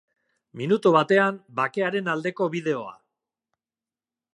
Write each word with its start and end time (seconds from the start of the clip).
Minutu 0.61 0.93
batean 0.95 1.37
bakearen 1.61 2.11
aldeko 2.15 2.51
bideoa. 2.57 3.01